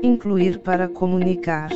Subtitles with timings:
[0.00, 1.70] Incluir para comunicar.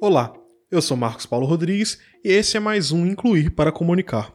[0.00, 0.32] Olá,
[0.70, 4.32] eu sou Marcos Paulo Rodrigues e esse é mais um Incluir para Comunicar.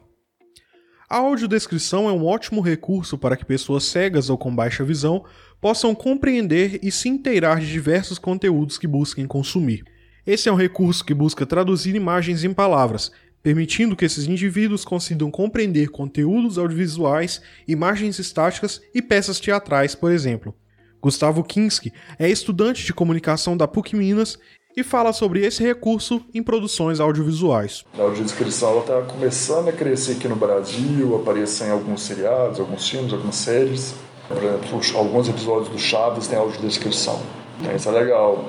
[1.10, 5.24] A audiodescrição é um ótimo recurso para que pessoas cegas ou com baixa visão
[5.60, 9.84] possam compreender e se inteirar de diversos conteúdos que busquem consumir.
[10.24, 13.10] Esse é um recurso que busca traduzir imagens em palavras,
[13.46, 20.52] permitindo que esses indivíduos consigam compreender conteúdos audiovisuais, imagens estáticas e peças teatrais, por exemplo.
[21.00, 24.36] Gustavo Kinski é estudante de comunicação da PUC Minas
[24.76, 27.84] e fala sobre esse recurso em produções audiovisuais.
[27.96, 33.12] A audiodescrição está começando a crescer aqui no Brasil, aparecer em alguns seriados, alguns filmes,
[33.12, 33.94] algumas séries.
[34.26, 37.22] Por exemplo, alguns episódios do Chaves têm audiodescrição.
[37.60, 38.44] Então isso é legal.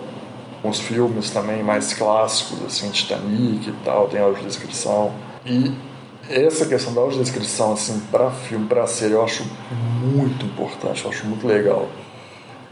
[0.57, 5.13] Alguns filmes também mais clássicos, assim, Titanic e tal, tem audiodescrição.
[5.45, 5.71] E
[6.29, 9.45] essa questão da audiodescrição, assim, para filme, para série, eu acho
[10.01, 11.87] muito importante, eu acho muito legal.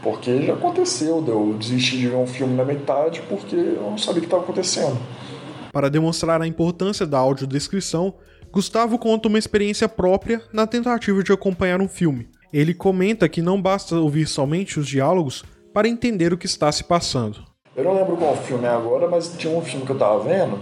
[0.02, 4.18] Porque já aconteceu, eu desisti de ver um filme na metade porque eu não sabia
[4.18, 4.96] o que estava acontecendo.
[5.72, 8.14] Para demonstrar a importância da audiodescrição,
[8.52, 12.28] Gustavo conta uma experiência própria na tentativa de acompanhar um filme.
[12.52, 16.84] Ele comenta que não basta ouvir somente os diálogos para entender o que está se
[16.84, 17.44] passando.
[17.76, 20.58] Eu não lembro qual filme é agora, mas tinha um filme que eu estava vendo.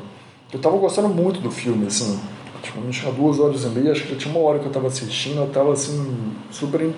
[0.52, 2.20] Eu estava gostando muito do filme, assim.
[2.60, 5.36] Tipo, tinha duas horas e meia, acho que tinha uma hora que eu estava assistindo,
[5.36, 6.90] eu estava assim, super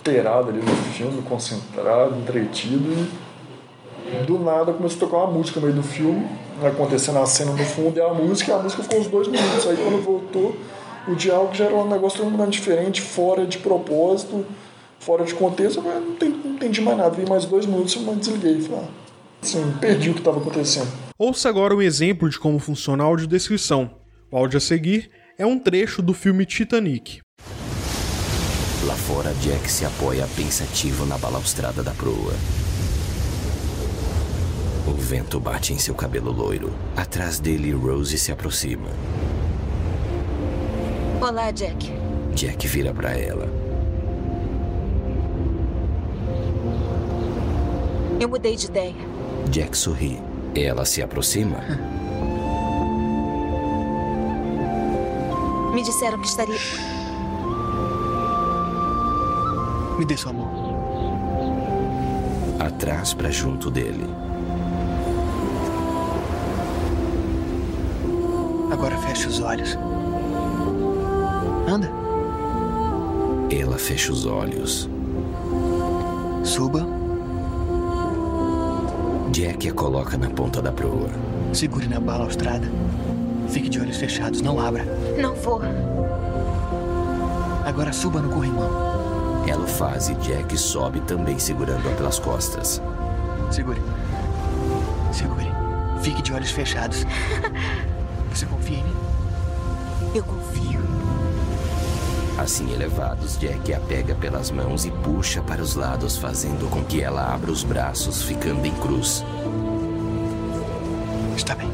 [0.00, 3.28] inteirado ali no filme, concentrado, entretido e
[4.24, 6.26] do nada começou a tocar uma música no meio do filme,
[6.64, 9.66] acontecendo a cena no fundo e a música, e a música ficou uns dois minutos.
[9.66, 10.56] Aí quando voltou,
[11.06, 14.46] o diálogo já era um negócio totalmente diferente, fora de propósito,
[14.98, 17.10] fora de contexto, eu não entendi, mais nada.
[17.10, 18.60] Vi mais dois minutos e desliguei.
[18.60, 18.88] Falei, ah,
[19.42, 20.88] assim, perdi o que estava acontecendo.
[21.18, 23.90] Ouça agora um exemplo de como funciona a audiodescrição.
[24.30, 27.20] O áudio a seguir é um trecho do filme Titanic.
[28.84, 32.34] Lá fora, Jack se apoia pensativo na balaustrada da proa.
[34.86, 36.72] O vento bate em seu cabelo loiro.
[36.96, 38.88] Atrás dele, Rose se aproxima.
[41.20, 41.92] Olá, Jack.
[42.34, 43.57] Jack vira para ela.
[48.20, 48.94] Eu mudei de ideia.
[49.48, 50.20] Jack sorri.
[50.54, 51.58] Ela se aproxima.
[55.72, 56.58] Me disseram que estaria.
[59.96, 60.50] Me dê sua mão.
[62.58, 64.04] Atrás para junto dele.
[68.72, 69.78] Agora feche os olhos.
[71.68, 71.88] Anda.
[73.50, 74.90] Ela fecha os olhos.
[76.42, 76.97] Suba.
[79.30, 81.10] Jack a coloca na ponta da proa.
[81.52, 82.66] Segure na balaustrada.
[83.48, 84.84] Fique de olhos fechados, não abra.
[85.20, 85.60] Não vou.
[87.64, 89.44] Agora suba no corrimão.
[89.46, 92.80] Ela o faz e Jack sobe também segurando-a pelas costas.
[93.50, 93.80] Segure.
[95.12, 95.46] Segure.
[96.02, 97.06] Fique de olhos fechados.
[98.32, 98.96] Você confia em mim?
[100.14, 100.80] Eu confio.
[102.38, 107.02] Assim elevados, Jack a pega pelas mãos e puxa para os lados, fazendo com que
[107.02, 109.24] ela abra os braços, ficando em cruz.
[111.36, 111.68] Está bem.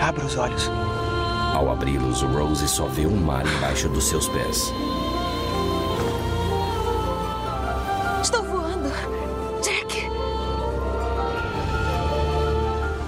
[0.00, 0.70] Abra os olhos.
[1.54, 4.72] Ao abri-los, Rose só vê um mar embaixo dos seus pés.
[8.22, 8.90] Estou voando.
[9.62, 10.08] Jack.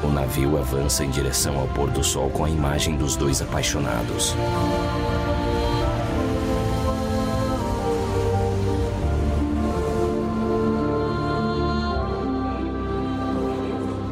[0.03, 4.37] O navio avança em direção ao pôr do sol com a imagem dos dois apaixonados.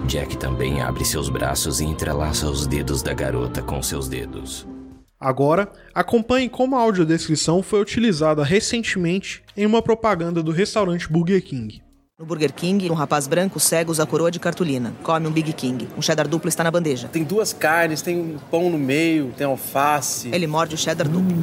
[0.07, 4.65] Jack também abre seus braços e entrelaça os dedos da garota com seus dedos.
[5.19, 11.83] Agora, acompanhe como a audiodescrição foi utilizada recentemente em uma propaganda do restaurante Burger King.
[12.19, 14.95] No Burger King, um rapaz branco cego usa a coroa de cartolina.
[15.03, 15.89] Come um Big King.
[15.99, 17.09] Um cheddar duplo está na bandeja.
[17.09, 20.31] Tem duas carnes, tem um pão no meio, tem alface.
[20.33, 21.37] Ele morde o cheddar duplo.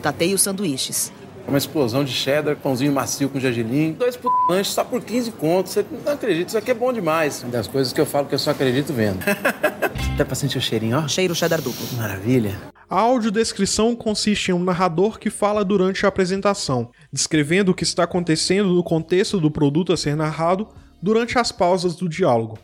[0.00, 1.12] Tateia os sanduíches.
[1.46, 3.92] Uma explosão de cheddar, pãozinho macio com gergelim.
[3.92, 4.28] Dois p...
[4.48, 5.72] lanches só por 15 contos.
[5.72, 7.44] Você não acredita, isso aqui é bom demais.
[7.50, 9.18] Das coisas que eu falo que eu só acredito vendo.
[10.14, 11.08] Até pra sentir o cheirinho, ó.
[11.08, 11.84] Cheiro cheddar duplo.
[11.96, 12.56] Maravilha.
[12.88, 18.04] A audiodescrição consiste em um narrador que fala durante a apresentação, descrevendo o que está
[18.04, 20.68] acontecendo no contexto do produto a ser narrado
[21.02, 22.58] durante as pausas do diálogo.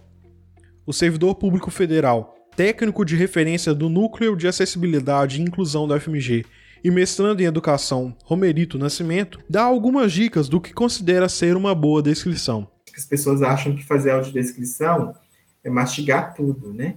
[0.87, 6.45] O servidor público federal, técnico de referência do Núcleo de Acessibilidade e Inclusão da FMG
[6.83, 12.03] e mestrando em educação Romerito Nascimento, dá algumas dicas do que considera ser uma boa
[12.03, 12.69] descrição.
[12.97, 15.15] As pessoas acham que fazer audiodescrição
[15.63, 16.97] é mastigar tudo, né?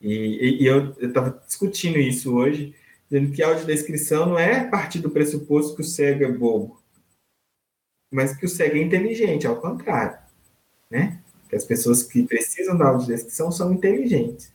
[0.00, 2.74] E, e, e eu estava discutindo isso hoje,
[3.10, 6.80] dizendo que a audiodescrição não é partir do pressuposto que o cego é bobo,
[8.12, 10.18] mas que o cego é inteligente, ao contrário,
[10.90, 11.20] né?
[11.48, 14.52] Que as pessoas que precisam da audiodescrição são inteligentes.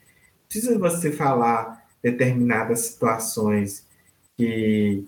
[0.47, 3.85] Precisa você falar determinadas situações
[4.41, 5.05] que,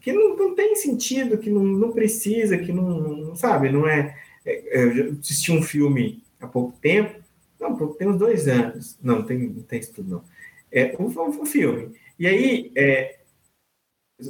[0.00, 4.18] que não, não tem sentido, que não, não precisa, que não, não sabe, não é,
[4.44, 4.84] é.
[4.84, 7.22] Eu assisti um filme há pouco tempo,
[7.60, 10.24] não, tem uns dois anos, não, tem, não tem isso tudo, não.
[10.72, 11.94] É um, um filme.
[12.18, 13.20] E aí, é,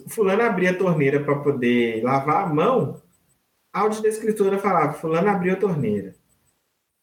[0.08, 3.02] fulano abria a torneira para poder lavar a mão,
[3.72, 6.14] a audiodescritora falava, fulano abriu a torneira.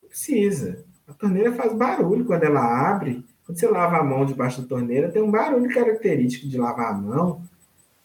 [0.01, 0.85] Não precisa.
[1.07, 3.25] A torneira faz barulho quando ela abre.
[3.45, 6.97] Quando você lava a mão debaixo da torneira, tem um barulho característico de lavar a
[6.97, 7.41] mão,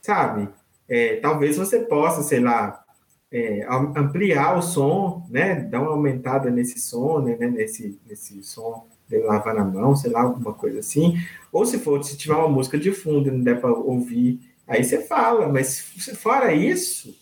[0.01, 0.49] sabe?
[0.89, 2.85] É, talvez você possa, sei lá,
[3.31, 3.67] é,
[3.97, 5.57] ampliar o som, né?
[5.57, 7.37] Dar uma aumentada nesse som, né?
[7.37, 11.17] Nesse, nesse som de lavar na mão, sei lá, alguma coisa assim.
[11.53, 14.83] Ou se for, se tiver uma música de fundo e não der para ouvir, aí
[14.83, 15.49] você fala.
[15.49, 15.81] Mas
[16.17, 17.17] fora isso,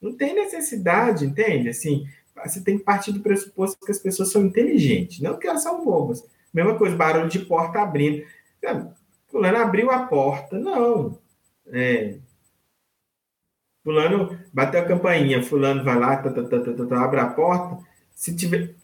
[0.00, 1.68] não tem necessidade, entende?
[1.68, 2.06] Assim,
[2.44, 5.84] você tem que partir do pressuposto que as pessoas são inteligentes, não que elas são
[5.84, 6.24] bobas.
[6.54, 8.24] Mesma coisa, barulho de porta abrindo.
[9.28, 10.56] Fulano abriu a porta.
[10.56, 11.18] Não.
[11.66, 12.14] É.
[13.82, 16.42] Fulano bateu a campainha, fulano vai lá, tá, tá,
[16.88, 17.84] tá, abre a porta.
[18.14, 18.74] Se tiver.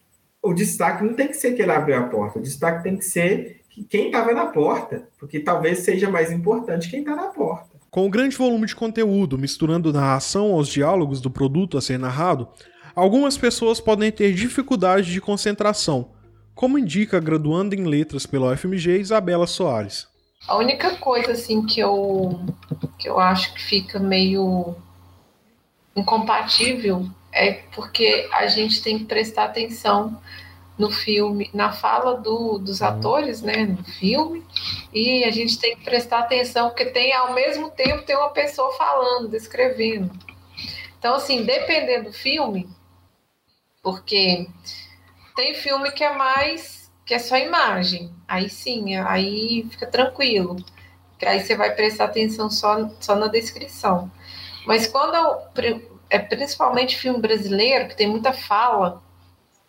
[0.43, 3.05] O destaque não tem que ser que ele abriu a porta, o destaque tem que
[3.05, 7.69] ser que quem estava na porta, porque talvez seja mais importante quem está na porta.
[7.91, 12.47] Com o grande volume de conteúdo misturando narração aos diálogos do produto a ser narrado,
[12.95, 16.10] algumas pessoas podem ter dificuldade de concentração,
[16.55, 20.07] como indica a graduanda em letras pela UFMG Isabela Soares.
[20.47, 22.39] A única coisa assim que eu
[22.97, 24.75] que eu acho que fica meio
[25.95, 30.21] incompatível é porque a gente tem que prestar atenção
[30.77, 32.87] no filme, na fala do, dos uhum.
[32.87, 34.43] atores, né, no filme,
[34.91, 38.73] e a gente tem que prestar atenção porque tem ao mesmo tempo tem uma pessoa
[38.73, 40.09] falando, descrevendo.
[40.97, 42.67] Então, assim, dependendo do filme,
[43.81, 44.47] porque
[45.35, 50.55] tem filme que é mais que é só imagem, aí sim, aí fica tranquilo,
[51.19, 54.09] que aí você vai prestar atenção só, só na descrição.
[54.65, 55.15] Mas quando
[56.09, 59.01] é principalmente filme brasileiro, que tem muita fala,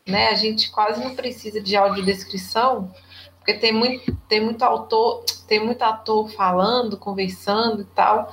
[0.07, 0.29] né?
[0.29, 2.93] A gente quase não precisa de audiodescrição,
[3.39, 8.33] porque tem muito, tem muito autor, tem muito ator falando, conversando e tal.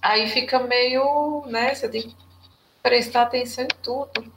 [0.00, 1.74] Aí fica meio, né?
[1.74, 2.16] Você tem que
[2.82, 4.32] prestar atenção em tudo.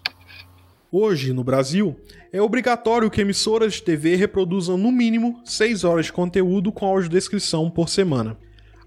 [0.97, 1.93] Hoje, no Brasil,
[2.31, 7.69] é obrigatório que emissoras de TV reproduzam no mínimo 6 horas de conteúdo com audiodescrição
[7.69, 8.37] por semana.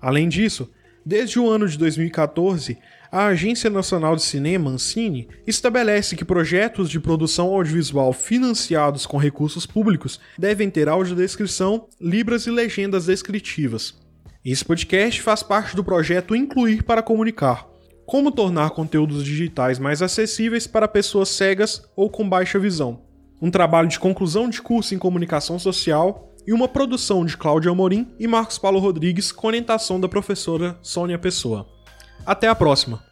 [0.01, 0.73] Além disso,
[1.05, 2.79] desde o ano de 2014,
[3.13, 9.67] a Agência Nacional de Cinema, Ancine, estabelece que projetos de produção audiovisual financiados com recursos
[9.67, 13.95] públicos devem ter audiodescrição, libras e legendas descritivas.
[14.43, 17.69] Esse podcast faz parte do projeto Incluir para Comunicar.
[18.09, 23.03] Como tornar conteúdos digitais mais acessíveis para pessoas cegas ou com baixa visão.
[23.39, 28.09] Um trabalho de conclusão de curso em comunicação social e uma produção de Cláudia Amorim
[28.19, 31.69] e Marcos Paulo Rodrigues com orientação da professora Sônia Pessoa.
[32.25, 33.08] Até a próxima!